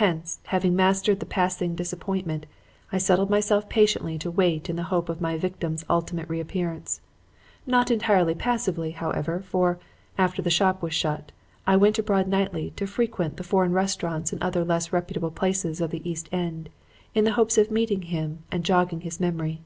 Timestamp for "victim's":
5.36-5.84